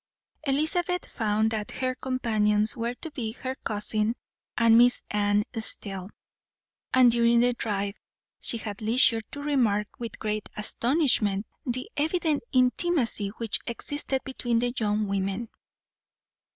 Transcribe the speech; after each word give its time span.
Elizabeth 0.47 1.05
found 1.05 1.51
that 1.51 1.69
her 1.69 1.93
companions 1.93 2.75
were 2.75 2.95
to 2.95 3.11
be 3.11 3.33
her 3.33 3.53
cousin 3.53 4.15
and 4.57 4.75
Miss 4.75 5.03
Anne 5.11 5.43
Steele; 5.59 6.09
and 6.91 7.11
during 7.11 7.39
the 7.39 7.53
drive 7.53 7.93
she 8.39 8.57
had 8.57 8.81
leisure 8.81 9.21
to 9.29 9.43
remark, 9.43 9.87
with 9.99 10.17
great 10.17 10.49
astonishment, 10.57 11.45
the 11.67 11.87
evident 11.97 12.41
intimacy 12.51 13.27
which 13.37 13.59
existed 13.67 14.23
between 14.23 14.57
the 14.57 14.73
young 14.75 15.07
women. 15.07 15.49